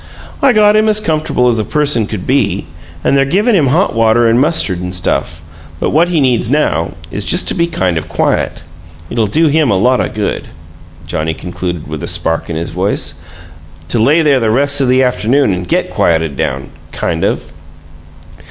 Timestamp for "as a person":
1.47-2.07